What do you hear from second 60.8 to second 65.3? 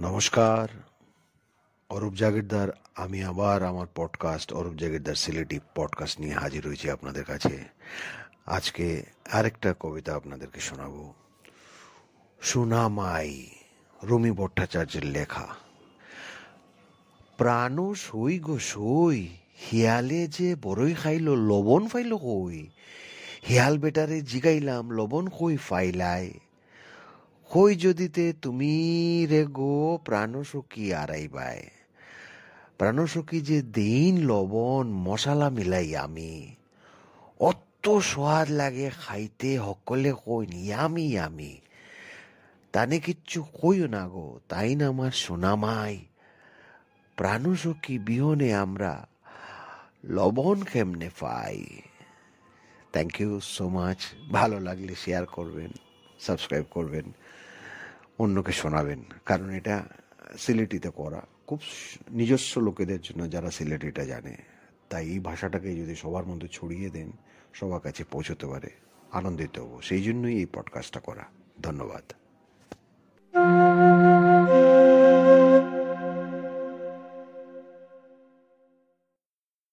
করা। খুব নিজস্ব লোকেদের জন্য যারা সিলেটিটা জানে, তাই এই